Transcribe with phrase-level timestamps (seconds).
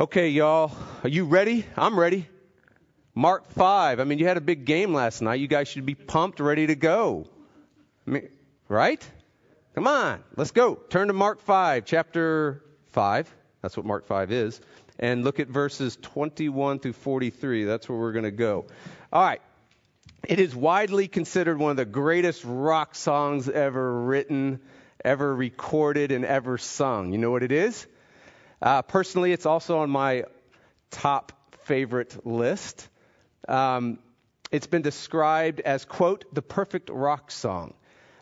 [0.00, 0.72] Okay, y'all,
[1.04, 1.64] are you ready?
[1.76, 2.26] I'm ready.
[3.14, 4.00] Mark 5.
[4.00, 5.38] I mean, you had a big game last night.
[5.38, 7.28] You guys should be pumped, ready to go.
[8.04, 8.28] I mean,
[8.68, 9.08] right?
[9.76, 10.74] Come on, let's go.
[10.74, 13.32] Turn to Mark 5, chapter 5.
[13.62, 14.60] That's what Mark 5 is.
[14.98, 17.62] And look at verses 21 through 43.
[17.62, 18.66] That's where we're going to go.
[19.12, 19.42] All right.
[20.26, 24.58] It is widely considered one of the greatest rock songs ever written,
[25.04, 27.12] ever recorded, and ever sung.
[27.12, 27.86] You know what it is?
[28.60, 30.24] Uh, personally, it's also on my
[30.90, 31.32] top
[31.64, 32.88] favorite list.
[33.48, 33.98] Um,
[34.50, 37.74] it's been described as, quote, the perfect rock song.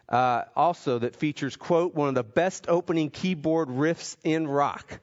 [0.08, 5.00] Uh, also, that features, quote, one of the best opening keyboard riffs in rock.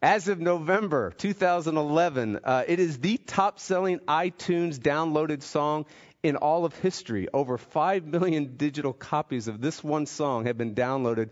[0.00, 5.86] As of November 2011, uh, it is the top selling iTunes downloaded song
[6.22, 7.28] in all of history.
[7.32, 11.30] Over 5 million digital copies of this one song have been downloaded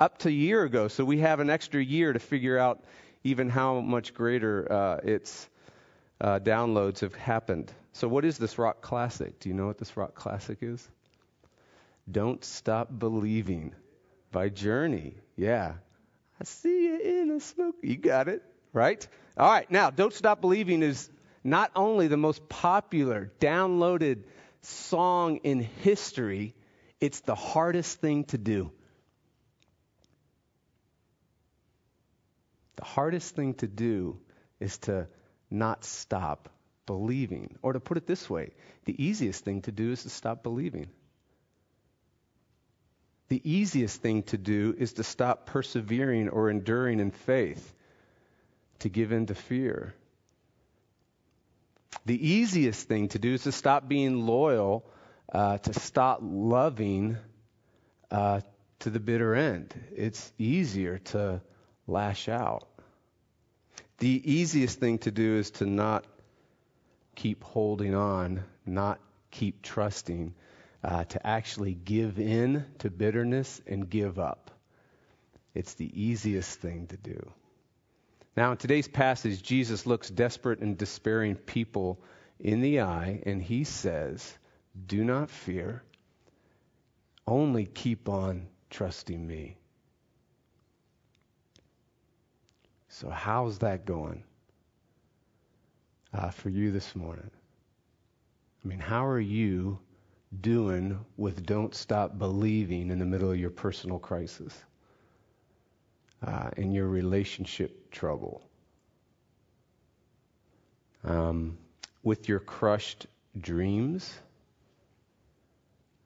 [0.00, 0.88] up to a year ago.
[0.88, 2.82] So we have an extra year to figure out
[3.22, 5.48] even how much greater uh, its
[6.20, 7.72] uh, downloads have happened.
[7.92, 9.40] So, what is this rock classic?
[9.40, 10.86] Do you know what this rock classic is?
[12.10, 13.74] Don't Stop Believing
[14.32, 15.14] by Journey.
[15.36, 15.74] Yeah.
[16.40, 17.76] I see you in the smoke.
[17.82, 19.06] You got it, right?
[19.36, 19.70] All right.
[19.70, 21.10] Now, Don't Stop Believing is
[21.44, 24.24] not only the most popular downloaded
[24.62, 26.54] song in history,
[27.00, 28.70] it's the hardest thing to do.
[32.76, 34.18] The hardest thing to do
[34.58, 35.08] is to
[35.50, 36.48] not stop
[36.86, 37.56] believing.
[37.62, 38.52] Or to put it this way,
[38.84, 40.88] the easiest thing to do is to stop believing.
[43.28, 47.74] The easiest thing to do is to stop persevering or enduring in faith,
[48.80, 49.94] to give in to fear.
[52.06, 54.84] The easiest thing to do is to stop being loyal,
[55.32, 57.18] uh, to stop loving
[58.10, 58.40] uh,
[58.80, 59.72] to the bitter end.
[59.94, 61.40] It's easier to
[61.90, 62.66] lash out.
[63.98, 66.06] The easiest thing to do is to not
[67.14, 68.98] keep holding on, not
[69.30, 70.34] keep trusting,
[70.82, 74.50] uh, to actually give in to bitterness and give up.
[75.54, 77.30] It's the easiest thing to do.
[78.36, 82.00] Now, in today's passage, Jesus looks desperate and despairing people
[82.38, 84.38] in the eye, and he says,
[84.86, 85.82] Do not fear,
[87.26, 89.59] only keep on trusting me.
[93.00, 94.24] So, how's that going
[96.12, 97.30] uh, for you this morning?
[98.62, 99.78] I mean, how are you
[100.42, 104.54] doing with don't stop believing in the middle of your personal crisis,
[106.26, 108.42] uh, in your relationship trouble,
[111.02, 111.56] um,
[112.02, 113.06] with your crushed
[113.40, 114.12] dreams,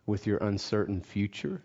[0.06, 1.60] with your uncertain future?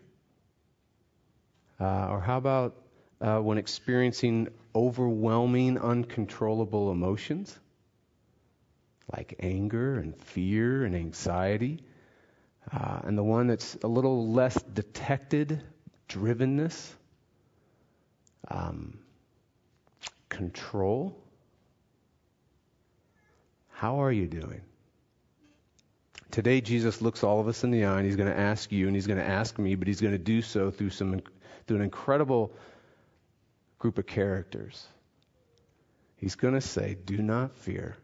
[1.78, 2.74] Uh, or how about
[3.20, 7.58] uh, when experiencing overwhelming, uncontrollable emotions
[9.12, 11.82] like anger and fear and anxiety?
[12.72, 15.62] Uh, and the one that's a little less detected,
[16.08, 16.92] drivenness,
[18.48, 18.98] um,
[20.28, 21.16] control.
[23.70, 24.60] How are you doing?
[26.30, 28.86] Today, Jesus looks all of us in the eye, and He's going to ask you,
[28.86, 31.20] and He's going to ask me, but He's going to do so through some
[31.66, 32.52] through an incredible
[33.80, 34.86] group of characters.
[36.16, 37.96] He's going to say, "Do not fear.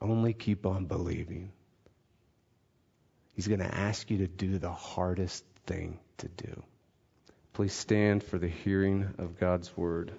[0.00, 1.52] Only keep on believing."
[3.34, 6.62] He's going to ask you to do the hardest thing to do.
[7.52, 10.12] Please stand for the hearing of God's word.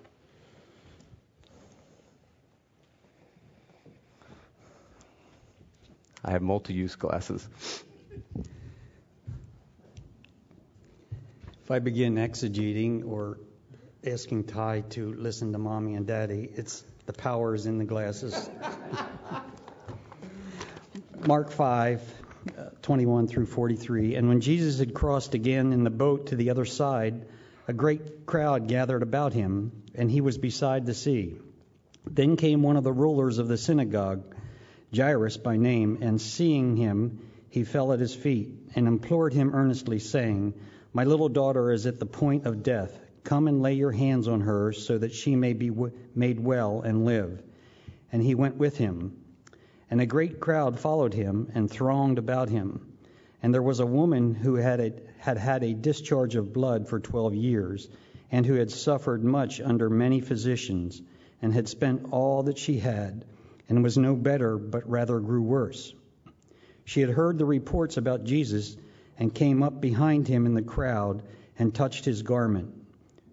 [6.23, 7.47] I have multi use glasses.
[11.63, 13.37] If I begin exegeting or
[14.05, 18.49] asking Ty to listen to mommy and daddy, it's the power is in the glasses.
[21.25, 22.01] Mark 5,
[22.57, 24.15] uh, 21 through 43.
[24.15, 27.25] And when Jesus had crossed again in the boat to the other side,
[27.67, 31.37] a great crowd gathered about him, and he was beside the sea.
[32.05, 34.35] Then came one of the rulers of the synagogue,
[34.95, 37.19] Jairus by name, and seeing him,
[37.50, 40.53] he fell at his feet and implored him earnestly, saying,
[40.93, 42.97] My little daughter is at the point of death.
[43.27, 45.69] Come and lay your hands on her, so that she may be
[46.15, 47.44] made well and live.
[48.09, 49.18] And he went with him.
[49.91, 52.94] And a great crowd followed him and thronged about him.
[53.44, 57.01] And there was a woman who had, a, had had a discharge of blood for
[57.01, 57.89] twelve years,
[58.31, 61.01] and who had suffered much under many physicians,
[61.41, 63.25] and had spent all that she had,
[63.68, 65.94] and was no better, but rather grew worse.
[66.85, 68.77] She had heard the reports about Jesus,
[69.19, 71.24] and came up behind him in the crowd,
[71.59, 72.74] and touched his garment.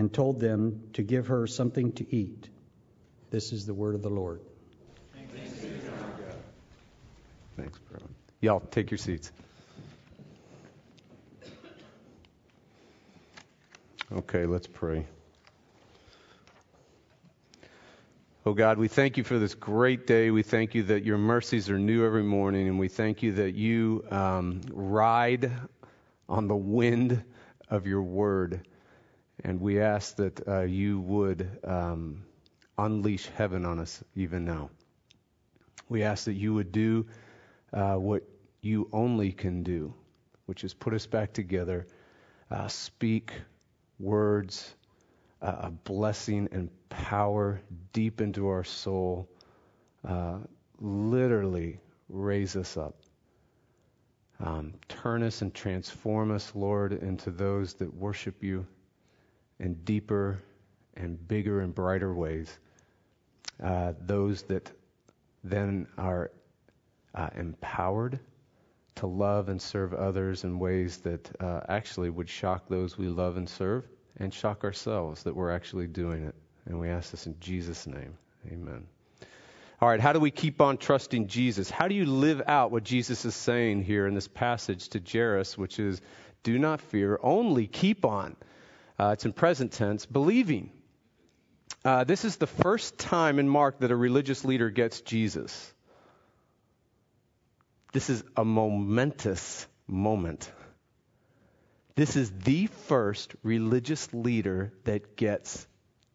[0.00, 2.48] and told them to give her something to eat.
[3.30, 4.40] This is the word of the Lord.
[7.54, 8.00] Thanks, bro.
[8.40, 9.30] Y'all take your seats.
[14.10, 15.04] Okay, let's pray.
[18.46, 20.30] Oh God, we thank you for this great day.
[20.30, 23.54] We thank you that your mercies are new every morning, and we thank you that
[23.54, 25.52] you um, ride
[26.26, 27.22] on the wind
[27.68, 28.66] of your word.
[29.44, 32.24] And we ask that uh, you would um,
[32.76, 34.70] unleash heaven on us even now.
[35.88, 37.06] We ask that you would do
[37.72, 38.22] uh, what
[38.60, 39.94] you only can do,
[40.46, 41.86] which is put us back together,
[42.50, 43.32] uh, speak
[43.98, 44.74] words,
[45.42, 47.60] uh, a blessing and power
[47.92, 49.28] deep into our soul,
[50.06, 50.38] uh,
[50.80, 52.96] literally raise us up.
[54.38, 58.66] Um, turn us and transform us, Lord, into those that worship you
[59.60, 60.42] in deeper
[60.94, 62.58] and bigger and brighter ways.
[63.62, 64.72] Uh, those that
[65.44, 66.30] then are
[67.14, 68.18] uh, empowered
[68.96, 73.36] to love and serve others in ways that uh, actually would shock those we love
[73.36, 73.84] and serve
[74.16, 76.34] and shock ourselves that we're actually doing it.
[76.66, 78.16] And we ask this in Jesus' name.
[78.50, 78.86] Amen.
[79.80, 81.70] All right, how do we keep on trusting Jesus?
[81.70, 85.56] How do you live out what Jesus is saying here in this passage to Jairus,
[85.56, 86.02] which is,
[86.42, 88.36] do not fear, only keep on
[89.00, 90.70] uh, it's in present tense, believing.
[91.82, 95.72] Uh, this is the first time in Mark that a religious leader gets Jesus.
[97.94, 100.52] This is a momentous moment.
[101.94, 105.66] This is the first religious leader that gets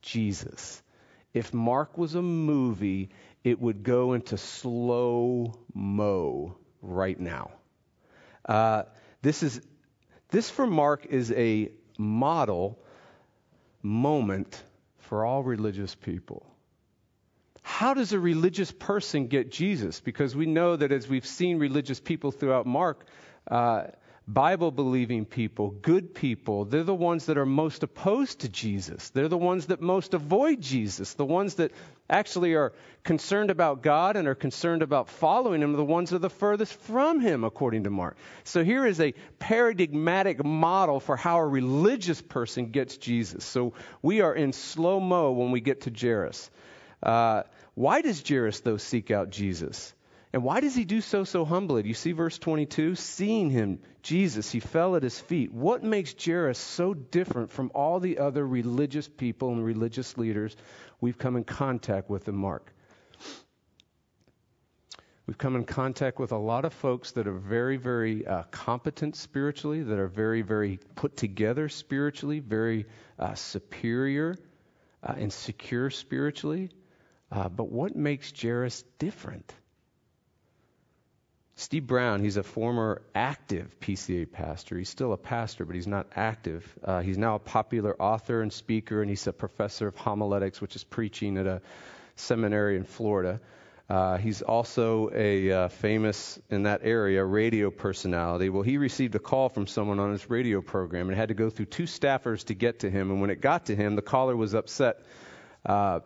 [0.03, 0.83] Jesus.
[1.33, 3.09] If Mark was a movie,
[3.43, 7.49] it would go into slow mo right now.
[8.47, 8.83] Uh,
[9.23, 9.59] this is
[10.29, 12.79] this for Mark is a model
[13.81, 14.61] moment
[14.99, 16.45] for all religious people.
[17.61, 19.99] How does a religious person get Jesus?
[19.99, 23.05] Because we know that as we've seen religious people throughout Mark,
[23.49, 23.85] uh,
[24.27, 29.09] Bible believing people, good people, they're the ones that are most opposed to Jesus.
[29.09, 31.13] They're the ones that most avoid Jesus.
[31.13, 31.71] The ones that
[32.09, 36.17] actually are concerned about God and are concerned about following Him, are the ones that
[36.17, 38.17] are the furthest from Him, according to Mark.
[38.43, 43.45] So here is a paradigmatic model for how a religious person gets Jesus.
[43.45, 46.49] So we are in slow mo when we get to Jairus.
[47.03, 47.43] Uh,
[47.75, 49.93] why does Jairus, though, seek out Jesus?
[50.35, 51.81] And why does he do so so humbly?
[51.83, 52.95] Do you see verse 22?
[52.95, 55.53] Seeing him, Jesus, he fell at his feet.
[55.53, 60.53] What makes Jairus so different from all the other religious people and religious leaders
[60.99, 62.73] we've come in contact with in Mark?
[65.25, 69.15] We've come in contact with a lot of folks that are very, very uh, competent
[69.15, 72.87] spiritually, that are very, very put together spiritually, very
[73.17, 74.35] uh, superior
[75.01, 76.71] uh, and secure spiritually.
[77.31, 79.49] Uh, but what makes Jairus different?
[81.57, 84.77] Steve Brown, he's a former active PCA pastor.
[84.77, 86.67] He's still a pastor, but he's not active.
[86.83, 90.75] Uh, he's now a popular author and speaker, and he's a professor of homiletics, which
[90.75, 91.61] is preaching at a
[92.17, 93.39] seminary in Florida.
[93.89, 98.49] Uh, he's also a uh, famous in that area radio personality.
[98.49, 101.49] Well, he received a call from someone on his radio program and had to go
[101.49, 103.11] through two staffers to get to him.
[103.11, 105.03] And when it got to him, the caller was upset.
[105.65, 106.01] Uh,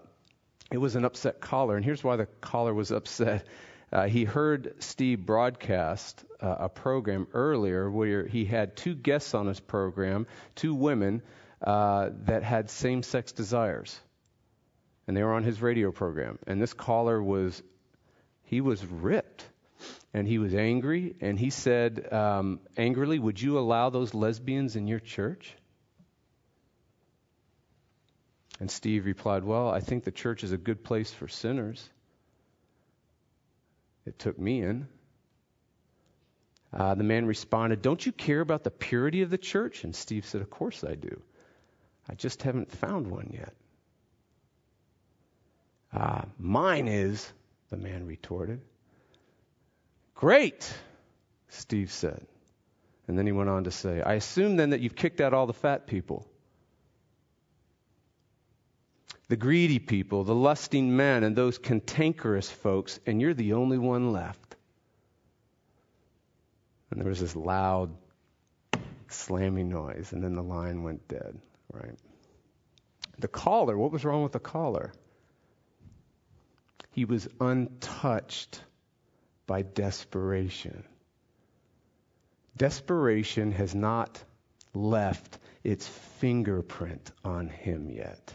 [0.72, 3.48] it was an upset caller, and here's why the caller was upset.
[3.91, 9.48] Uh, he heard Steve broadcast uh, a program earlier where he had two guests on
[9.48, 11.24] his program, two women
[11.63, 14.00] uh, that had same sex desires.
[15.08, 16.38] And they were on his radio program.
[16.46, 17.63] And this caller was,
[18.43, 19.43] he was ripped.
[20.13, 21.15] And he was angry.
[21.19, 25.55] And he said, um, angrily, Would you allow those lesbians in your church?
[28.60, 31.89] And Steve replied, Well, I think the church is a good place for sinners
[34.10, 34.88] it took me in.
[36.74, 39.84] Uh, the man responded, Don't you care about the purity of the church?
[39.84, 41.22] And Steve said, Of course I do.
[42.10, 43.54] I just haven't found one yet.
[45.94, 47.32] Uh, mine is,
[47.70, 48.62] the man retorted.
[50.16, 50.72] Great,
[51.50, 52.25] Steve said.
[53.08, 55.48] And then he went on to say, I assume then that you've kicked out all
[55.48, 56.28] the fat people
[59.29, 64.12] the greedy people, the lusting men, and those cantankerous folks, and you're the only one
[64.12, 64.55] left.
[66.89, 67.95] And there was this loud
[69.07, 71.38] slamming noise, and then the line went dead,
[71.71, 71.95] right?
[73.19, 74.91] The caller, what was wrong with the caller?
[76.91, 78.63] He was untouched
[79.45, 80.83] by desperation.
[82.57, 84.24] Desperation has not
[84.74, 88.33] left its fingerprint on him yet.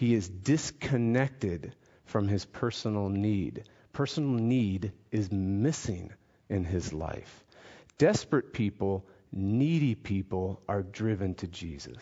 [0.00, 1.74] He is disconnected
[2.06, 3.64] from his personal need.
[3.92, 6.10] Personal need is missing
[6.48, 7.44] in his life.
[7.98, 11.98] Desperate people, needy people are driven to Jesus.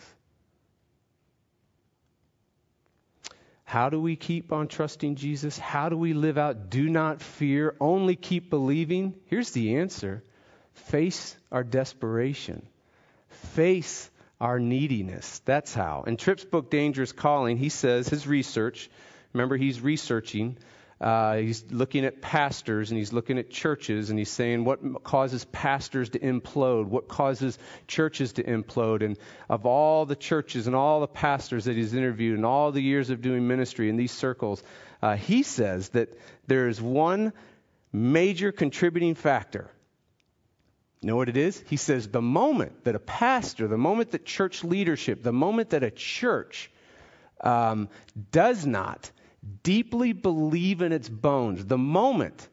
[3.65, 5.59] How do we keep on trusting Jesus?
[5.59, 9.13] How do we live out do not fear, only keep believing?
[9.25, 10.23] Here's the answer
[10.73, 12.65] face our desperation,
[13.27, 15.41] face our neediness.
[15.45, 16.03] That's how.
[16.07, 18.89] In Tripp's book, Dangerous Calling, he says his research,
[19.33, 20.57] remember, he's researching.
[21.01, 25.45] Uh, he's looking at pastors and he's looking at churches and he's saying what causes
[25.45, 29.01] pastors to implode, what causes churches to implode.
[29.01, 29.17] And
[29.49, 33.09] of all the churches and all the pastors that he's interviewed and all the years
[33.11, 34.61] of doing ministry in these circles,
[35.01, 36.09] uh, he says that
[36.47, 37.31] there is one
[37.93, 39.71] major contributing factor
[41.01, 41.63] know what it is?
[41.67, 45.83] He says the moment that a pastor, the moment that church leadership, the moment that
[45.83, 46.71] a church
[47.41, 47.89] um,
[48.31, 49.11] does not
[49.63, 52.49] deeply believe in its bones, the moment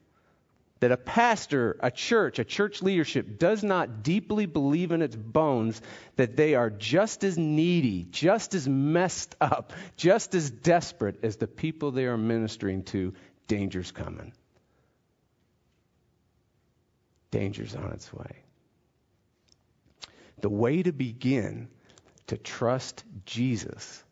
[0.81, 5.81] that a pastor, a church, a church leadership does not deeply believe in its bones
[6.17, 11.47] that they are just as needy, just as messed up, just as desperate as the
[11.47, 13.15] people they are ministering to,
[13.49, 14.33] danger's coming
[17.31, 18.45] danger's on its way.
[20.41, 21.69] The way to begin
[22.29, 24.03] to trust Jesus,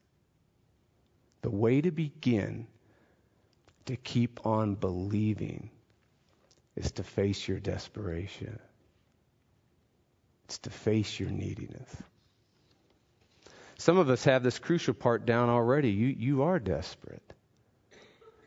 [1.43, 2.67] the way to begin
[3.87, 5.71] to keep on believing
[6.77, 8.59] is to face your desperation.
[10.47, 11.91] It's to face your neediness.
[13.79, 15.91] Some of us have this crucial part down already.
[15.91, 17.23] You, you are desperate.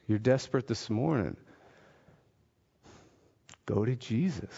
[0.07, 1.37] You're desperate this morning.
[3.67, 4.49] Go to Jesus.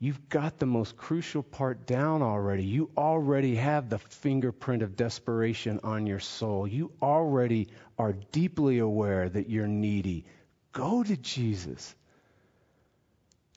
[0.00, 2.64] You've got the most crucial part down already.
[2.64, 6.66] You already have the fingerprint of desperation on your soul.
[6.66, 10.24] You already are deeply aware that you're needy.
[10.72, 11.94] Go to Jesus.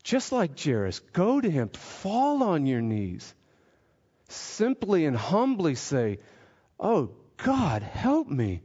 [0.03, 1.69] Just like Jairus, go to him.
[1.69, 3.33] Fall on your knees.
[4.29, 6.19] Simply and humbly say,
[6.79, 8.61] Oh, God, help me.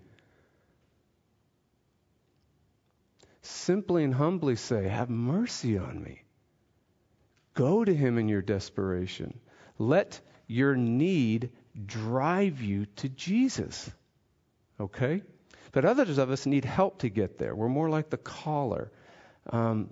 [3.50, 6.22] Simply and humbly say, Have mercy on me.
[7.54, 9.38] Go to Him in your desperation.
[9.78, 11.50] Let your need
[11.86, 13.90] drive you to Jesus.
[14.78, 15.22] Okay?
[15.72, 17.54] But others of us need help to get there.
[17.54, 18.90] We're more like the caller.
[19.48, 19.90] Um,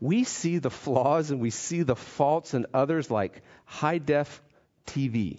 [0.00, 4.42] we see the flaws and we see the faults in others like high def
[4.86, 5.38] TV.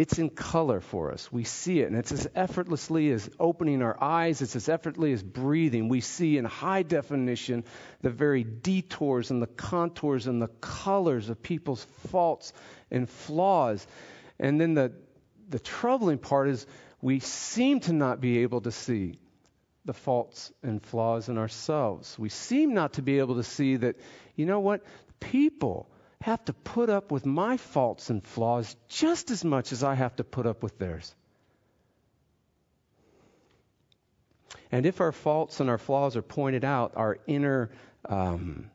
[0.00, 1.30] It's in color for us.
[1.30, 5.22] We see it, and it's as effortlessly as opening our eyes, it's as effortlessly as
[5.22, 5.90] breathing.
[5.90, 7.64] We see in high definition
[8.00, 12.54] the very detours and the contours and the colors of people's faults
[12.90, 13.86] and flaws.
[14.38, 14.94] And then the,
[15.50, 16.66] the troubling part is
[17.02, 19.18] we seem to not be able to see
[19.84, 22.18] the faults and flaws in ourselves.
[22.18, 23.96] We seem not to be able to see that,
[24.34, 24.82] you know what?
[25.20, 25.90] People
[26.22, 30.16] have to put up with my faults and flaws just as much as I have
[30.16, 31.14] to put up with theirs.
[34.70, 37.70] And if our faults and our flaws are pointed out, our inner,
[38.08, 38.70] um,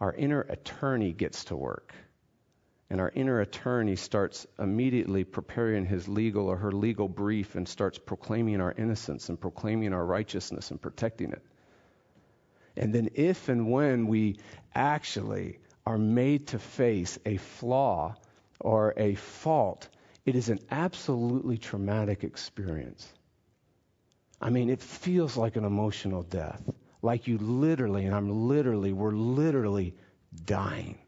[0.00, 1.94] our inner attorney gets to work.
[2.90, 7.98] And our inner attorney starts immediately preparing his legal or her legal brief and starts
[7.98, 11.42] proclaiming our innocence and proclaiming our righteousness and protecting it.
[12.76, 14.38] And then, if and when we
[14.74, 18.14] actually are made to face a flaw
[18.60, 19.88] or a fault,
[20.24, 23.06] it is an absolutely traumatic experience.
[24.40, 26.62] I mean, it feels like an emotional death.
[27.02, 29.94] Like you literally, and I'm literally, we're literally
[30.44, 30.98] dying.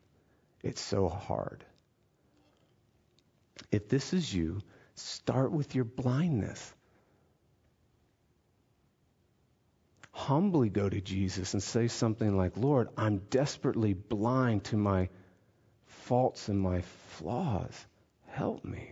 [0.62, 1.64] It's so hard.
[3.70, 4.60] If this is you,
[4.94, 6.74] start with your blindness.
[10.26, 15.08] Humbly go to Jesus and say something like, Lord, I'm desperately blind to my
[15.84, 16.80] faults and my
[17.10, 17.86] flaws.
[18.26, 18.90] Help me.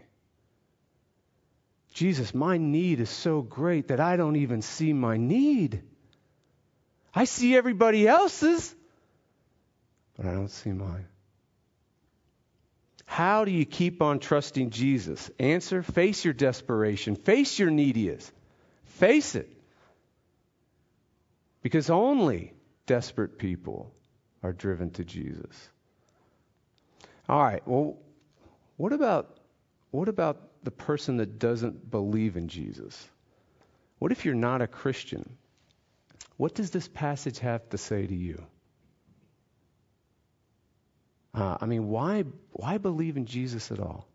[1.92, 5.82] Jesus, my need is so great that I don't even see my need.
[7.12, 8.72] I see everybody else's,
[10.16, 11.08] but I don't see mine.
[13.06, 15.32] How do you keep on trusting Jesus?
[15.40, 18.30] Answer face your desperation, face your neediness,
[18.84, 19.50] face it.
[21.64, 22.52] Because only
[22.84, 23.90] desperate people
[24.42, 25.70] are driven to Jesus.
[27.26, 27.96] All right, well,
[28.76, 29.38] what about,
[29.90, 33.08] what about the person that doesn't believe in Jesus?
[33.98, 35.38] What if you're not a Christian?
[36.36, 38.44] What does this passage have to say to you?
[41.32, 44.06] Uh, I mean, why, why believe in Jesus at all?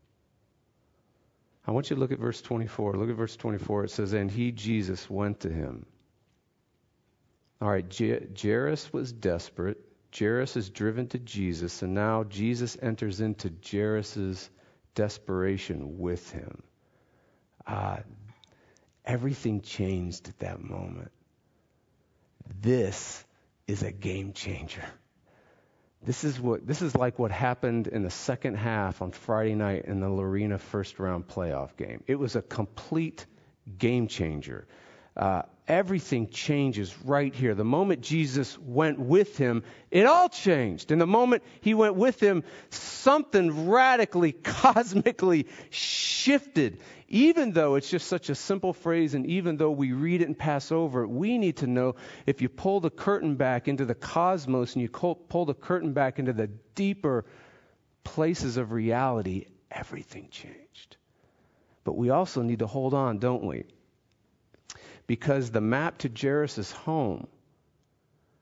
[1.65, 2.93] I want you to look at verse 24.
[2.93, 3.85] Look at verse 24.
[3.85, 5.87] It says, And he, Jesus, went to him.
[7.61, 7.85] All right,
[8.41, 9.77] Jairus was desperate.
[10.17, 14.49] Jairus is driven to Jesus, and now Jesus enters into Jairus's
[14.95, 16.63] desperation with him.
[17.67, 17.97] Uh,
[19.05, 21.11] everything changed at that moment.
[22.61, 23.23] This
[23.67, 24.85] is a game changer.
[26.01, 29.85] This is what this is like what happened in the second half on Friday night
[29.85, 32.03] in the Lorena first round playoff game.
[32.07, 33.25] It was a complete
[33.77, 34.65] game changer.
[35.15, 37.53] Uh, everything changes right here.
[37.53, 40.91] The moment Jesus went with him, it all changed.
[40.91, 46.79] And the moment he went with him, something radically, cosmically shifted.
[47.07, 50.37] Even though it's just such a simple phrase, and even though we read it and
[50.37, 53.95] pass over it, we need to know if you pull the curtain back into the
[53.95, 57.25] cosmos and you pull the curtain back into the deeper
[58.03, 60.97] places of reality, everything changed.
[61.83, 63.65] But we also need to hold on, don't we?
[65.09, 67.25] Because the map to Jairus' home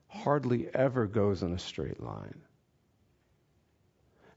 [0.06, 2.42] hardly ever goes in a straight line.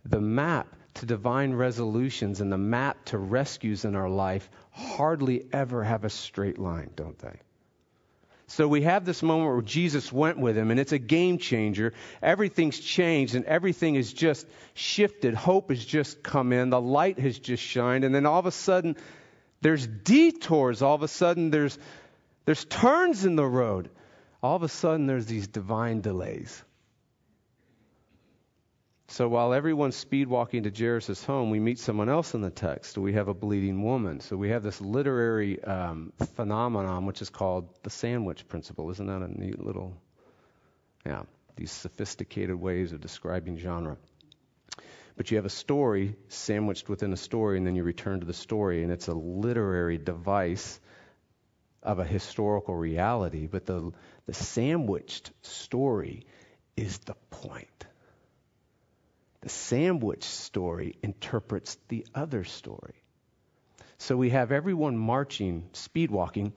[0.06, 5.84] The map to divine resolutions and the map to rescues in our life hardly ever
[5.84, 7.38] have a straight line, don't they?
[8.48, 11.92] So we have this moment where Jesus went with him, and it's a game changer.
[12.22, 15.34] Everything's changed, and everything is just shifted.
[15.34, 18.52] Hope has just come in, the light has just shined, and then all of a
[18.52, 18.96] sudden,
[19.62, 20.82] there's detours.
[20.82, 21.78] All of a sudden, there's
[22.46, 23.90] there's turns in the road.
[24.44, 26.64] All of a sudden, there's these divine delays.
[29.12, 32.98] So while everyone's speed walking to Jairus' home, we meet someone else in the text.
[32.98, 34.22] We have a bleeding woman.
[34.22, 38.90] So we have this literary um, phenomenon, which is called the sandwich principle.
[38.90, 39.98] Isn't that a neat little,
[41.06, 41.24] yeah,
[41.58, 43.98] these sophisticated ways of describing genre?
[45.18, 48.34] But you have a story sandwiched within a story, and then you return to the
[48.34, 50.80] story, and it's a literary device
[51.84, 53.92] of a historical reality, but the,
[54.26, 56.26] the sandwiched story
[56.78, 57.86] is the point.
[59.42, 63.04] The sandwich story interprets the other story.
[63.98, 66.54] So we have everyone marching, speed walking,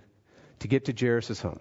[0.61, 1.61] to get to Jairus' home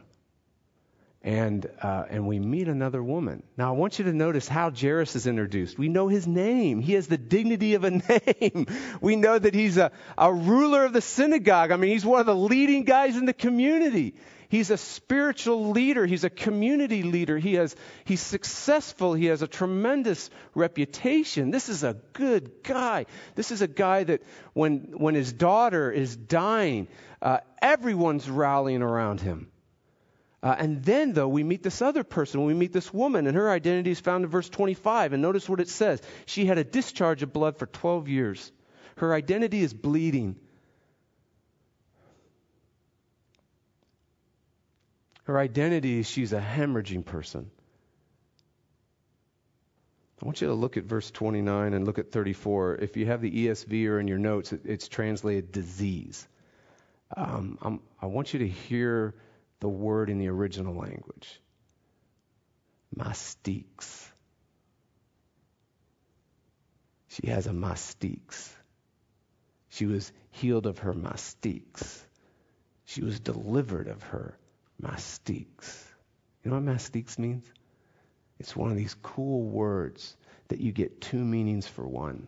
[1.23, 3.43] and uh, and we meet another woman.
[3.57, 5.77] Now I want you to notice how Jairus is introduced.
[5.77, 6.81] We know his name.
[6.81, 7.91] He has the dignity of a
[8.41, 8.67] name.
[8.99, 11.71] we know that he's a, a ruler of the synagogue.
[11.71, 14.15] I mean, he's one of the leading guys in the community.
[14.49, 16.05] He's a spiritual leader.
[16.05, 17.37] He's a community leader.
[17.37, 19.13] He has he's successful.
[19.13, 21.51] He has a tremendous reputation.
[21.51, 23.05] This is a good guy.
[23.35, 26.89] This is a guy that when when his daughter is dying,
[27.21, 29.47] uh, everyone's rallying around him.
[30.43, 32.43] Uh, and then, though, we meet this other person.
[32.43, 35.13] We meet this woman, and her identity is found in verse 25.
[35.13, 38.51] And notice what it says She had a discharge of blood for 12 years.
[38.97, 40.35] Her identity is bleeding.
[45.23, 47.49] Her identity is she's a hemorrhaging person.
[50.21, 52.75] I want you to look at verse 29 and look at 34.
[52.75, 56.27] If you have the ESV or in your notes, it, it's translated disease.
[57.15, 59.13] Um, i want you to hear
[59.63, 61.41] the word in the original language.
[62.95, 64.11] Mastix.
[67.07, 68.49] She has a mastix.
[69.69, 72.03] She was healed of her mastix.
[72.85, 74.37] She was delivered of her
[74.81, 75.83] mastix.
[76.43, 77.45] You know what mastix means?
[78.39, 80.15] It's one of these cool words
[80.49, 82.27] that you get two meanings for one.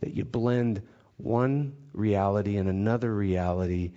[0.00, 0.82] That you blend
[1.16, 3.92] one reality and another reality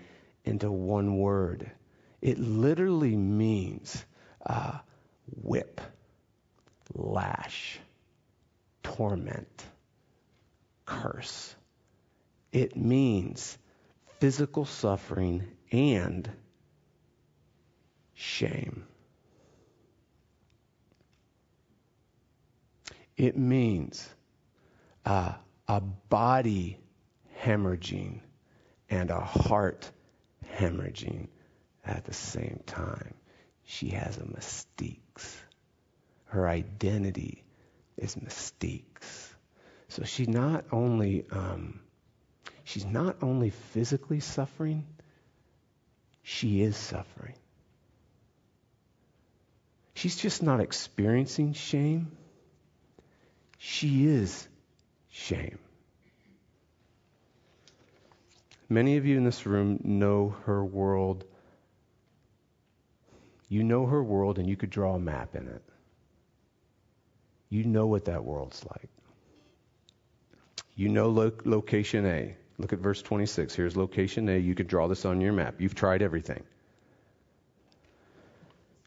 [0.45, 1.69] into one word.
[2.21, 4.05] It literally means
[4.45, 4.77] uh,
[5.41, 5.81] whip,
[6.93, 7.79] lash,
[8.83, 9.65] torment,
[10.85, 11.55] curse.
[12.51, 13.57] It means
[14.19, 16.29] physical suffering and
[18.13, 18.85] shame.
[23.17, 24.07] It means
[25.05, 25.33] uh,
[25.67, 26.77] a body
[27.41, 28.19] hemorrhaging
[28.89, 29.89] and a heart
[30.55, 31.27] hemorrhaging
[31.85, 33.13] at the same time.
[33.65, 34.99] She has a mastix.
[36.25, 37.43] Her identity
[37.97, 38.83] is mastix.
[39.89, 41.81] So she's not only um,
[42.63, 44.85] she's not only physically suffering,
[46.23, 47.35] she is suffering.
[49.93, 52.11] She's just not experiencing shame.
[53.57, 54.47] She is
[55.11, 55.59] shame.
[58.69, 61.25] Many of you in this room know her world.
[63.51, 65.61] You know her world, and you could draw a map in it.
[67.49, 68.89] You know what that world's like.
[70.73, 72.37] You know lo- location A.
[72.57, 73.53] Look at verse 26.
[73.53, 74.37] Here's location A.
[74.37, 75.55] You could draw this on your map.
[75.59, 76.41] You've tried everything.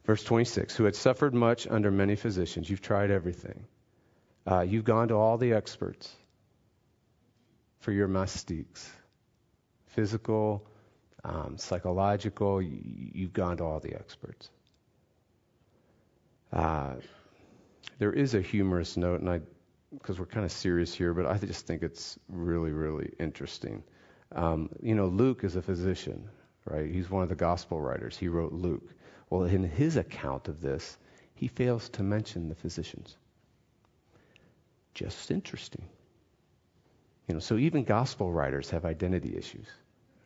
[0.06, 2.70] Verse 26 Who had suffered much under many physicians.
[2.70, 3.66] You've tried everything.
[4.50, 6.10] Uh, you've gone to all the experts
[7.80, 8.88] for your mastix
[9.88, 10.66] physical,
[11.24, 12.62] um, psychological.
[12.62, 14.50] You, have gone to all the experts.
[16.52, 16.94] Uh,
[17.98, 19.40] there is a humorous note, and I,
[19.92, 23.82] because we're kind of serious here, but I just think it's really, really interesting.
[24.32, 26.28] Um, you know, Luke is a physician,
[26.64, 26.90] right?
[26.90, 28.16] He's one of the gospel writers.
[28.16, 28.94] He wrote Luke.
[29.30, 30.96] Well, in his account of this,
[31.34, 33.16] he fails to mention the physicians.
[34.94, 35.84] Just interesting.
[37.28, 39.66] You know, so even gospel writers have identity issues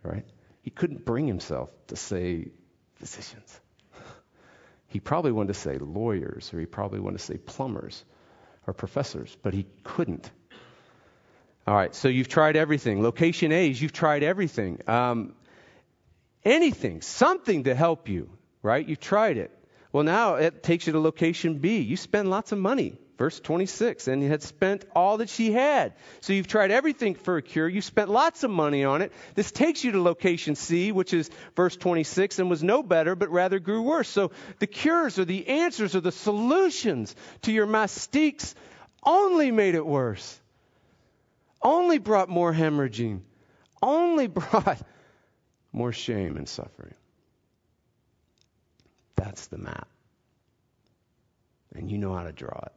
[0.03, 0.25] right?
[0.69, 2.49] He couldn't bring himself to say
[2.97, 3.59] physicians.
[4.89, 8.05] He probably wanted to say lawyers, or he probably wanted to say plumbers
[8.67, 10.31] or professors, but he couldn't.
[11.67, 13.03] All right, so you've tried everything.
[13.03, 14.83] Location A's, you've tried everything.
[14.87, 15.35] Um,
[16.45, 18.29] anything, something to help you,
[18.63, 18.87] right?
[18.87, 19.51] You've tried it.
[19.91, 21.79] Well, now it takes you to location B.
[21.79, 25.95] You spend lots of money Verse 26, and had spent all that she had.
[26.21, 27.69] So you've tried everything for a cure.
[27.69, 29.13] You spent lots of money on it.
[29.35, 33.31] This takes you to location C, which is verse 26, and was no better, but
[33.31, 34.09] rather grew worse.
[34.09, 38.55] So the cures or the answers or the solutions to your mastix
[39.03, 40.41] only made it worse,
[41.61, 43.23] only brought more hemorrhaging,
[43.83, 44.81] only brought
[45.73, 46.95] more shame and suffering.
[49.17, 49.89] That's the map.
[51.75, 52.73] And you know how to draw it.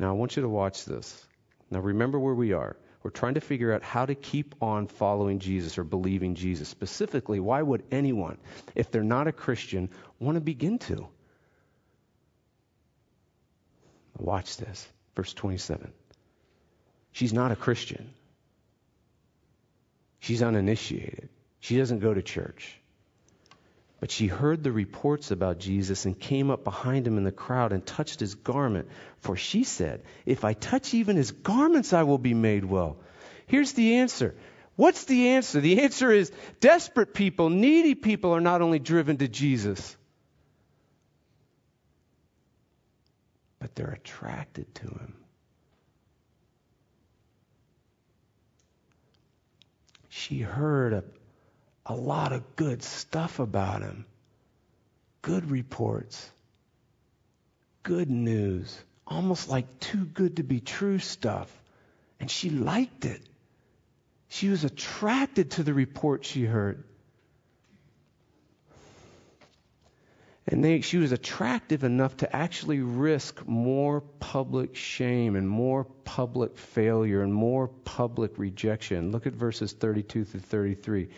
[0.00, 1.26] Now, I want you to watch this.
[1.70, 2.74] Now, remember where we are.
[3.02, 6.70] We're trying to figure out how to keep on following Jesus or believing Jesus.
[6.70, 8.38] Specifically, why would anyone,
[8.74, 11.06] if they're not a Christian, want to begin to?
[14.16, 14.88] Watch this.
[15.16, 15.92] Verse 27.
[17.12, 18.14] She's not a Christian.
[20.20, 21.28] She's uninitiated.
[21.60, 22.79] She doesn't go to church.
[24.00, 27.72] But she heard the reports about Jesus and came up behind him in the crowd
[27.72, 28.88] and touched his garment.
[29.18, 32.96] For she said, If I touch even his garments, I will be made well.
[33.46, 34.34] Here's the answer.
[34.76, 35.60] What's the answer?
[35.60, 39.96] The answer is desperate people, needy people are not only driven to Jesus,
[43.58, 45.14] but they're attracted to him.
[50.08, 51.04] She heard
[51.90, 54.06] a lot of good stuff about him.
[55.22, 56.30] Good reports.
[57.82, 58.78] Good news.
[59.08, 61.50] Almost like too good to be true stuff.
[62.20, 63.20] And she liked it.
[64.28, 66.84] She was attracted to the report she heard.
[70.46, 76.56] And they, she was attractive enough to actually risk more public shame and more public
[76.56, 79.10] failure and more public rejection.
[79.10, 81.08] Look at verses 32 through 33.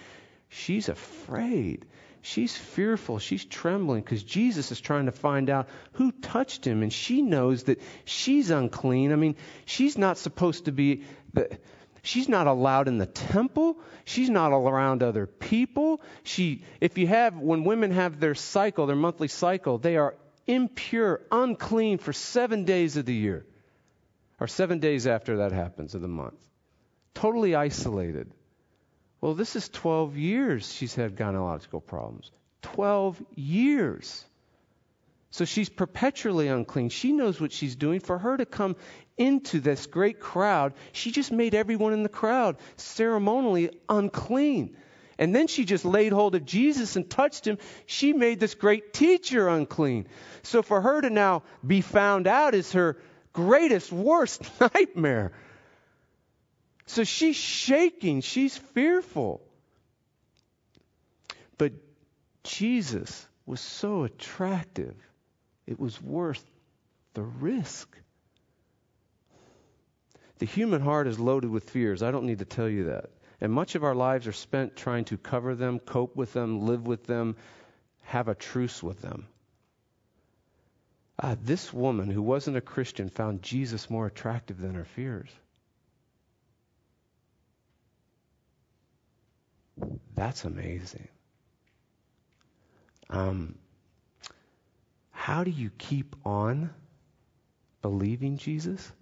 [0.52, 1.86] She's afraid.
[2.20, 3.18] She's fearful.
[3.18, 6.82] She's trembling because Jesus is trying to find out who touched him.
[6.82, 9.12] And she knows that she's unclean.
[9.12, 11.02] I mean, she's not supposed to be.
[11.34, 11.58] The,
[12.02, 13.78] she's not allowed in the temple.
[14.04, 16.00] She's not around other people.
[16.22, 20.14] She, if you have, when women have their cycle, their monthly cycle, they are
[20.46, 23.46] impure, unclean for seven days of the year,
[24.38, 26.38] or seven days after that happens of the month.
[27.14, 28.30] Totally isolated.
[29.22, 32.30] Well, this is 12 years she's had gynecological problems.
[32.62, 34.24] 12 years.
[35.30, 36.88] So she's perpetually unclean.
[36.88, 38.00] She knows what she's doing.
[38.00, 38.76] For her to come
[39.16, 44.76] into this great crowd, she just made everyone in the crowd ceremonially unclean.
[45.18, 47.58] And then she just laid hold of Jesus and touched him.
[47.86, 50.08] She made this great teacher unclean.
[50.42, 52.98] So for her to now be found out is her
[53.32, 54.42] greatest, worst
[54.74, 55.30] nightmare.
[56.86, 59.42] So she's shaking, she's fearful.
[61.58, 61.72] But
[62.42, 64.96] Jesus was so attractive,
[65.66, 66.44] it was worth
[67.14, 67.96] the risk.
[70.38, 72.02] The human heart is loaded with fears.
[72.02, 73.10] I don't need to tell you that.
[73.40, 76.86] And much of our lives are spent trying to cover them, cope with them, live
[76.86, 77.36] with them,
[78.00, 79.26] have a truce with them.
[81.18, 85.30] Ah, this woman who wasn't a Christian found Jesus more attractive than her fears.
[90.22, 91.08] That's amazing.
[93.10, 93.56] Um,
[95.10, 96.70] how do you keep on
[97.82, 98.92] believing Jesus?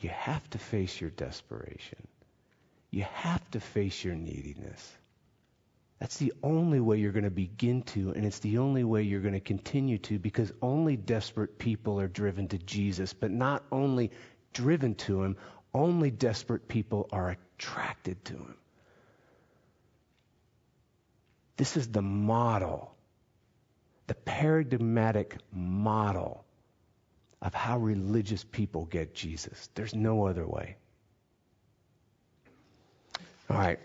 [0.00, 2.06] You have to face your desperation.
[2.90, 4.92] You have to face your neediness.
[5.98, 9.22] That's the only way you're going to begin to, and it's the only way you're
[9.22, 14.10] going to continue to, because only desperate people are driven to Jesus, but not only
[14.52, 15.38] driven to Him,
[15.72, 18.54] only desperate people are attracted to Him.
[21.58, 22.94] This is the model,
[24.06, 26.44] the paradigmatic model
[27.42, 29.68] of how religious people get Jesus.
[29.74, 30.76] There's no other way.
[33.50, 33.80] All right.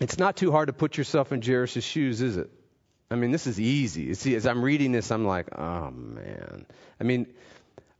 [0.00, 2.50] It's not too hard to put yourself in Jairus' shoes, is it?
[3.10, 4.14] I mean, this is easy.
[4.14, 6.64] See, as I'm reading this, I'm like, oh, man.
[7.00, 7.26] I mean,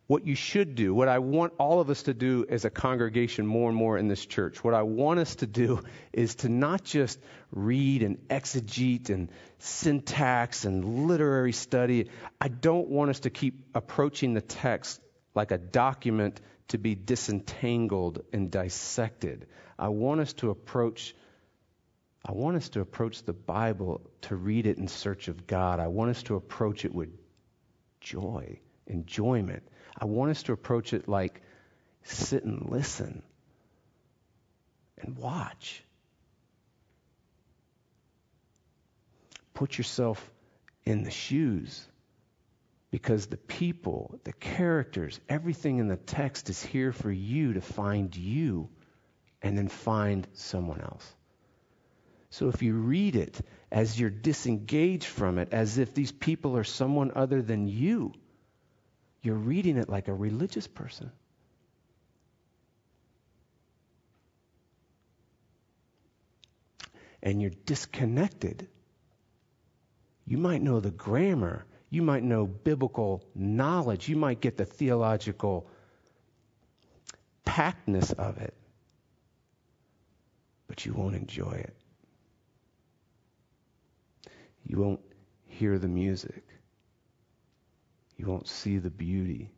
[0.06, 3.46] what you should do, what I want all of us to do as a congregation
[3.46, 6.84] more and more in this church, what I want us to do is to not
[6.84, 7.18] just
[7.50, 12.10] read and exegete and syntax and literary study.
[12.38, 15.00] I don't want us to keep approaching the text
[15.34, 19.46] like a document to be disentangled and dissected.
[19.78, 21.14] I want us to approach
[22.26, 25.78] I want us to approach the Bible to read it in search of God.
[25.78, 27.10] I want us to approach it with
[28.00, 29.62] joy, enjoyment.
[29.96, 31.40] I want us to approach it like
[32.02, 33.22] sit and listen
[34.98, 35.82] and watch.
[39.54, 40.30] Put yourself
[40.84, 41.86] in the shoes
[42.90, 48.14] because the people, the characters, everything in the text is here for you to find
[48.14, 48.68] you
[49.42, 51.14] and then find someone else.
[52.30, 56.64] So if you read it as you're disengaged from it, as if these people are
[56.64, 58.12] someone other than you,
[59.24, 61.10] you're reading it like a religious person.
[67.22, 68.68] And you're disconnected.
[70.26, 75.66] You might know the grammar, you might know biblical knowledge, you might get the theological
[77.46, 78.52] packedness of it,
[80.68, 81.74] but you won't enjoy it.
[84.66, 85.00] You won't
[85.46, 86.44] hear the music.
[88.16, 89.50] You won't see the beauty.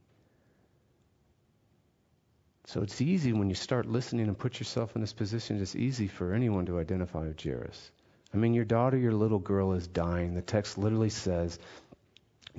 [2.66, 6.08] So it's easy when you start listening and put yourself in this position, it's easy
[6.08, 7.90] for anyone to identify with Jairus.
[8.34, 10.34] I mean, your daughter, your little girl is dying.
[10.34, 11.58] The text literally says,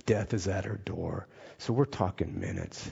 [0.06, 1.28] death is at her door.
[1.58, 2.90] So we're talking minutes.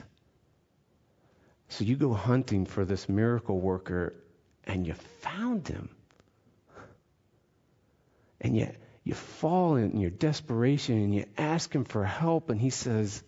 [1.68, 4.14] So you go hunting for this miracle worker
[4.64, 5.88] and you found him.
[8.40, 12.70] And yet, you fall in your desperation and you ask him for help, and he
[12.70, 13.22] says,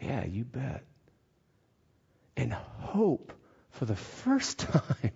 [0.00, 0.82] Yeah, you bet.
[2.36, 3.32] And hope
[3.70, 5.12] for the first time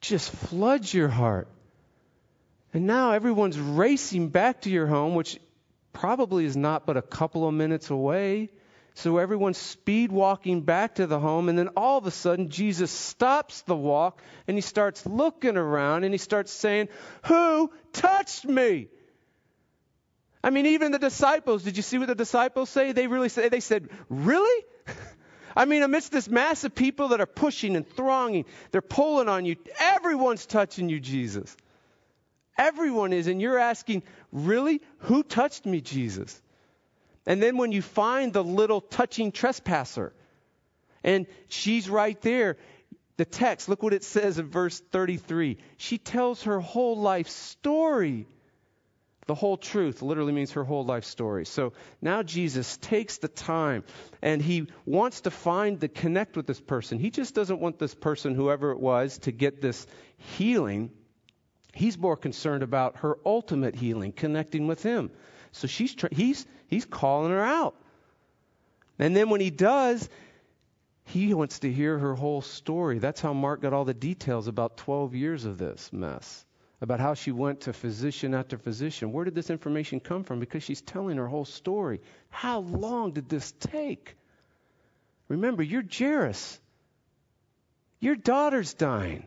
[0.00, 1.48] just floods your heart.
[2.72, 5.38] And now everyone's racing back to your home, which
[5.92, 8.48] probably is not but a couple of minutes away.
[8.96, 12.90] So everyone's speed walking back to the home, and then all of a sudden, Jesus
[12.90, 16.88] stops the walk and he starts looking around and he starts saying,
[17.26, 18.88] Who touched me?
[20.42, 22.92] I mean, even the disciples, did you see what the disciples say?
[22.92, 24.64] They really say, they said, Really?
[25.56, 29.44] I mean, amidst this mass of people that are pushing and thronging, they're pulling on
[29.44, 29.56] you.
[29.78, 31.54] Everyone's touching you, Jesus.
[32.56, 33.26] Everyone is.
[33.26, 34.80] And you're asking, really?
[35.00, 36.40] Who touched me, Jesus?
[37.26, 40.12] And then when you find the little touching trespasser,
[41.02, 42.56] and she's right there,
[43.16, 45.58] the text, look what it says in verse 33.
[45.76, 48.26] She tells her whole life story.
[49.26, 51.46] The whole truth literally means her whole life story.
[51.46, 53.82] So now Jesus takes the time
[54.22, 56.98] and he wants to find the connect with this person.
[56.98, 59.86] He just doesn't want this person, whoever it was, to get this
[60.36, 60.90] healing.
[61.74, 65.10] He's more concerned about her ultimate healing, connecting with him.
[65.50, 67.74] So she's he's he's calling her out.
[68.98, 70.08] And then when he does,
[71.04, 72.98] he wants to hear her whole story.
[72.98, 76.44] That's how Mark got all the details about 12 years of this mess
[76.80, 79.12] about how she went to physician after physician.
[79.12, 80.40] Where did this information come from?
[80.40, 82.00] Because she's telling her whole story.
[82.28, 84.14] How long did this take?
[85.28, 86.60] Remember, you're Jairus.
[87.98, 89.26] Your daughter's dying.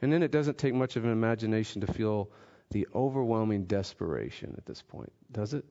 [0.00, 2.30] And then it doesn't take much of an imagination to feel
[2.74, 5.64] the overwhelming desperation at this point, does it?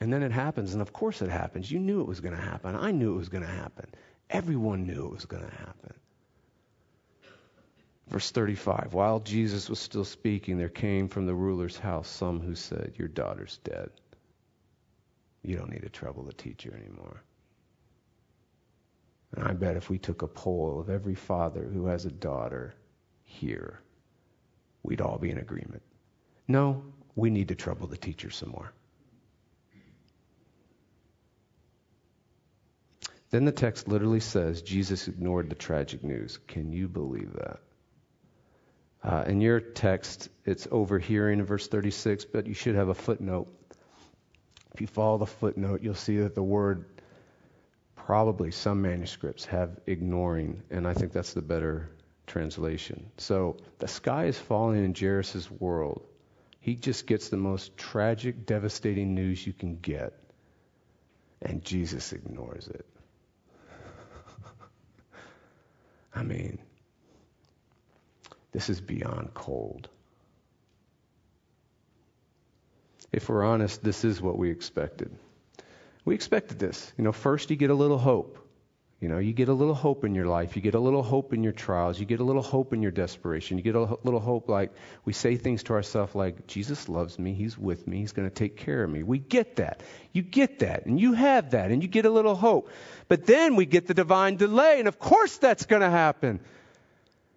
[0.00, 1.68] And then it happens, and of course it happens.
[1.70, 2.76] You knew it was going to happen.
[2.76, 3.86] I knew it was going to happen.
[4.30, 5.92] Everyone knew it was going to happen.
[8.06, 12.54] Verse 35 While Jesus was still speaking, there came from the ruler's house some who
[12.54, 13.90] said, Your daughter's dead.
[15.42, 17.24] You don't need to trouble the teacher anymore.
[19.34, 22.72] And I bet if we took a poll of every father who has a daughter
[23.24, 23.80] here,
[24.88, 25.82] we'd all be in agreement.
[26.48, 26.82] No,
[27.14, 28.72] we need to trouble the teacher some more.
[33.30, 36.38] Then the text literally says Jesus ignored the tragic news.
[36.48, 37.60] Can you believe that?
[39.04, 43.48] Uh, in your text, it's overhearing in verse 36, but you should have a footnote.
[44.72, 46.86] If you follow the footnote, you'll see that the word,
[47.94, 51.90] probably some manuscripts have ignoring, and I think that's the better
[52.28, 53.10] translation.
[53.18, 56.02] So the sky is falling in Jairus' world.
[56.60, 60.12] He just gets the most tragic, devastating news you can get,
[61.40, 62.86] and Jesus ignores it.
[66.14, 66.58] I mean,
[68.52, 69.88] this is beyond cold.
[73.12, 75.10] If we're honest, this is what we expected.
[76.04, 76.92] We expected this.
[76.96, 78.38] You know, first you get a little hope.
[79.00, 80.56] You know, you get a little hope in your life.
[80.56, 82.00] You get a little hope in your trials.
[82.00, 83.56] You get a little hope in your desperation.
[83.56, 84.72] You get a little hope like
[85.04, 87.32] we say things to ourselves like, Jesus loves me.
[87.32, 87.98] He's with me.
[87.98, 89.04] He's going to take care of me.
[89.04, 89.84] We get that.
[90.12, 90.86] You get that.
[90.86, 91.70] And you have that.
[91.70, 92.70] And you get a little hope.
[93.06, 94.80] But then we get the divine delay.
[94.80, 96.40] And of course that's going to happen.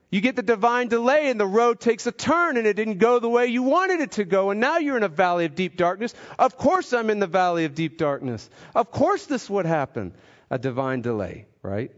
[0.09, 3.19] You get the divine delay and the road takes a turn and it didn't go
[3.19, 4.49] the way you wanted it to go.
[4.49, 6.13] And now you're in a valley of deep darkness.
[6.39, 8.49] Of course I'm in the valley of deep darkness.
[8.73, 10.13] Of course this would happen.
[10.49, 11.91] A divine delay, right?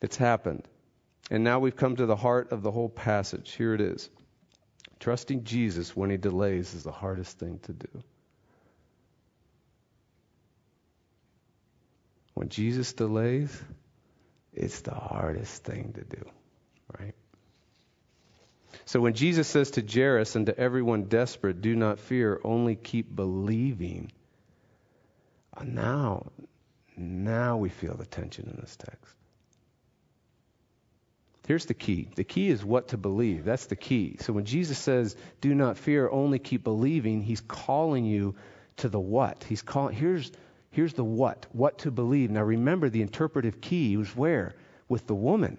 [0.00, 0.66] It's happened.
[1.30, 3.52] And now we've come to the heart of the whole passage.
[3.52, 4.08] Here it is.
[5.00, 8.02] Trusting Jesus when he delays is the hardest thing to do.
[12.34, 13.62] When Jesus delays,
[14.52, 16.24] it's the hardest thing to do
[16.96, 17.14] right?
[18.84, 23.14] So when Jesus says to Jairus and to everyone desperate, do not fear, only keep
[23.14, 24.10] believing.
[25.56, 26.26] Uh, now,
[26.98, 29.14] now we feel the tension in this text.
[31.46, 32.08] Here's the key.
[32.14, 33.44] The key is what to believe.
[33.44, 34.18] That's the key.
[34.20, 38.34] So when Jesus says, do not fear, only keep believing, he's calling you
[38.76, 39.44] to the what.
[39.48, 40.30] He's calling, here's,
[40.72, 41.46] here's the what.
[41.52, 42.30] What to believe.
[42.30, 44.56] Now remember, the interpretive key was where?
[44.90, 45.56] With the woman.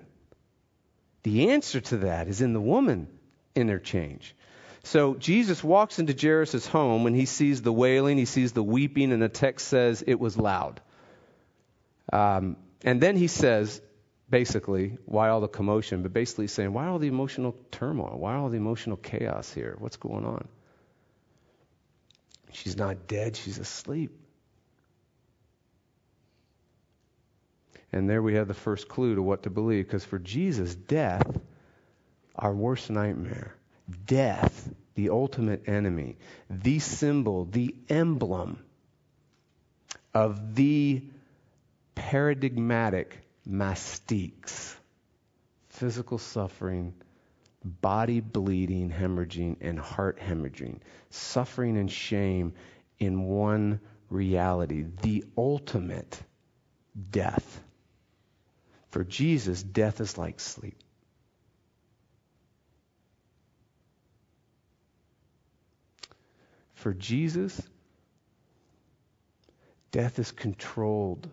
[1.23, 3.07] The answer to that is in the woman
[3.55, 4.35] interchange.
[4.83, 9.11] So Jesus walks into Jairus' home and he sees the wailing, he sees the weeping,
[9.11, 10.81] and the text says it was loud.
[12.11, 13.81] Um, and then he says,
[14.29, 16.03] basically, why all the commotion?
[16.03, 18.17] But basically saying, why all the emotional turmoil?
[18.17, 19.75] Why all the emotional chaos here?
[19.79, 20.47] What's going on?
[22.51, 24.11] She's not dead, she's asleep.
[27.91, 29.85] And there we have the first clue to what to believe.
[29.85, 31.25] Because for Jesus, death,
[32.35, 33.55] our worst nightmare,
[34.05, 36.17] death, the ultimate enemy,
[36.49, 38.59] the symbol, the emblem
[40.13, 41.03] of the
[42.09, 44.75] paradigmatic mastix
[45.69, 46.95] physical suffering,
[47.63, 50.79] body bleeding, hemorrhaging, and heart hemorrhaging,
[51.11, 52.51] suffering and shame
[52.97, 53.79] in one
[54.09, 56.19] reality, the ultimate
[57.11, 57.61] death.
[58.89, 60.79] For Jesus, death is like sleep.
[66.73, 67.61] For Jesus,
[69.91, 71.27] Death is controlled,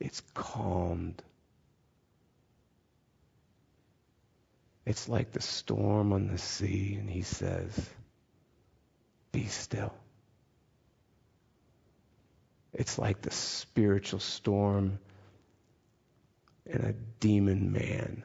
[0.00, 1.22] it's calmed.
[4.86, 7.88] It's like the storm on the sea, and he says,
[9.30, 9.92] Be still.
[12.72, 14.98] It's like the spiritual storm
[16.66, 18.24] in a demon man,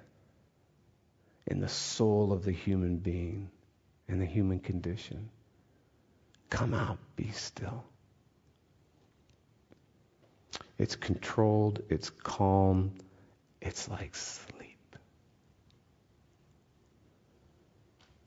[1.45, 3.49] in the soul of the human being,
[4.07, 5.29] in the human condition.
[6.49, 7.83] Come out, be still.
[10.77, 12.91] It's controlled, it's calm,
[13.61, 14.95] it's like sleep.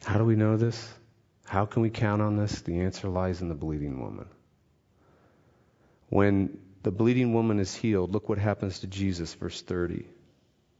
[0.04, 0.88] How do we know this?
[1.46, 2.60] How can we count on this?
[2.62, 4.28] The answer lies in the bleeding woman.
[6.08, 10.06] When the bleeding woman is healed, look what happens to Jesus, verse 30.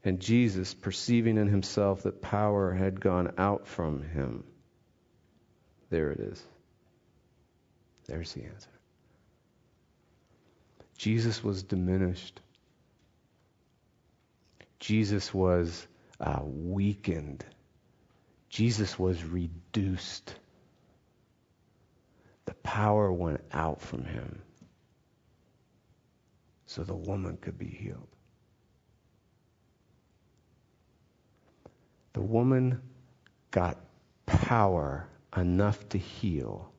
[0.05, 4.45] And Jesus, perceiving in himself that power had gone out from him,
[5.91, 6.43] there it is.
[8.07, 8.71] There's the answer.
[10.99, 12.41] Jesus was diminished.
[14.81, 15.87] Jesus was
[16.21, 17.45] uh, weakened.
[18.51, 20.35] Jesus was reduced.
[22.45, 24.43] The power went out from him
[26.69, 28.07] so the woman could be healed.
[32.13, 32.83] The woman
[33.51, 33.79] got
[34.27, 36.71] power enough to heal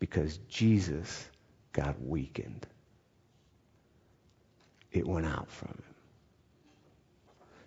[0.00, 1.30] because Jesus
[1.72, 2.66] got weakened.
[4.92, 5.94] It went out from him.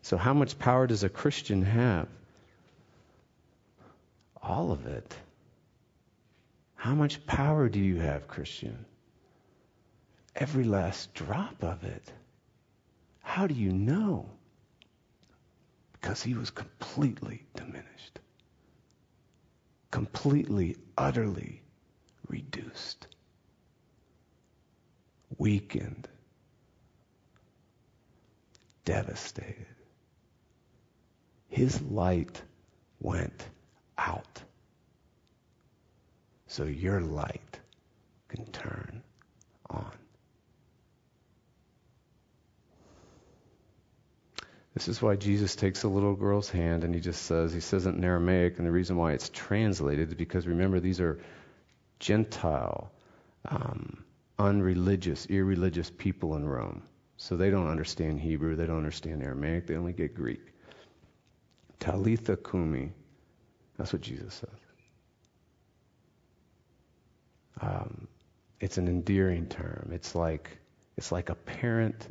[0.01, 2.07] So, how much power does a Christian have?
[4.41, 5.15] All of it.
[6.76, 8.86] How much power do you have, Christian?
[10.36, 12.11] Every last drop of it.
[13.22, 14.30] How do you know?
[15.93, 18.19] Because he was completely diminished,
[19.91, 21.61] completely, utterly
[22.28, 23.05] reduced,
[25.38, 26.07] weakened,
[28.91, 29.67] devastated.
[31.47, 32.41] His light
[32.99, 33.47] went
[33.97, 34.41] out.
[36.47, 37.59] So your light
[38.27, 39.01] can turn
[39.69, 39.93] on.
[44.73, 47.85] This is why Jesus takes a little girl's hand and he just says, he says
[47.85, 51.17] it in Aramaic, and the reason why it's translated is because remember, these are
[51.99, 52.91] Gentile,
[53.47, 54.03] um,
[54.37, 56.83] unreligious, irreligious people in Rome.
[57.22, 60.41] So they don't understand Hebrew, they don't understand Aramaic, they only get Greek.
[61.80, 62.93] Talitha kumi.
[63.78, 64.49] That's what Jesus says.
[67.61, 68.07] Um,
[68.59, 69.91] it's an endearing term.
[69.93, 70.49] It's like
[70.97, 72.07] it's like a parent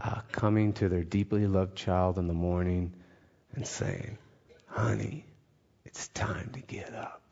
[0.00, 2.92] uh, coming to their deeply loved child in the morning
[3.56, 4.16] and saying,
[4.66, 5.26] "Honey,
[5.84, 7.25] it's time to get up."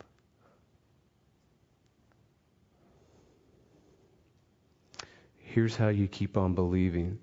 [5.54, 7.20] Here's how you keep on believing,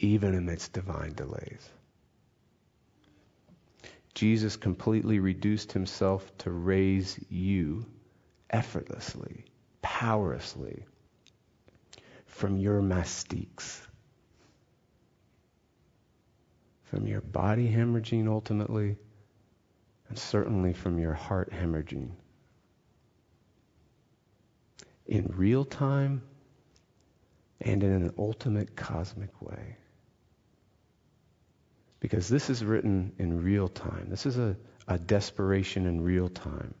[0.00, 1.70] even amidst divine delays.
[4.12, 7.86] Jesus completely reduced himself to raise you
[8.50, 9.44] effortlessly,
[9.82, 10.82] powerlessly
[12.26, 13.80] from your mastix,
[16.86, 18.96] from your body hemorrhaging ultimately,
[20.08, 22.10] and certainly from your heart hemorrhaging.
[25.06, 26.22] In real time
[27.60, 29.76] and in an ultimate cosmic way.
[32.00, 34.08] Because this is written in real time.
[34.10, 36.74] This is a, a desperation in real time.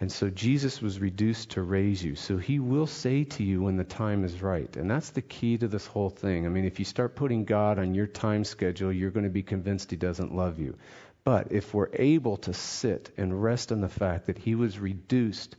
[0.00, 2.16] And so Jesus was reduced to raise you.
[2.16, 4.74] So he will say to you when the time is right.
[4.76, 6.46] And that's the key to this whole thing.
[6.46, 9.42] I mean, if you start putting God on your time schedule, you're going to be
[9.42, 10.76] convinced he doesn't love you.
[11.22, 15.56] But if we're able to sit and rest on the fact that he was reduced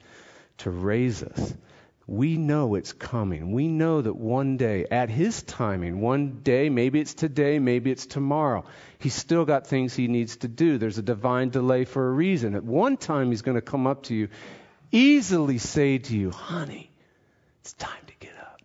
[0.57, 1.53] to raise us,
[2.07, 3.51] we know it's coming.
[3.51, 8.05] We know that one day, at His timing, one day, maybe it's today, maybe it's
[8.05, 8.65] tomorrow,
[8.99, 10.77] He's still got things He needs to do.
[10.77, 12.55] There's a divine delay for a reason.
[12.55, 14.29] At one time, He's going to come up to you,
[14.91, 16.91] easily say to you, honey,
[17.61, 18.61] it's time to get up.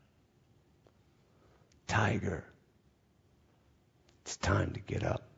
[1.86, 2.45] Tiger,
[4.22, 5.29] it's time to get up.